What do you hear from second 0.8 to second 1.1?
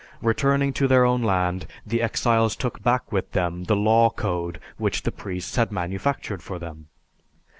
their